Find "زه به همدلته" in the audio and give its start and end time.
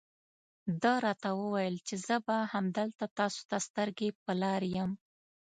2.05-3.05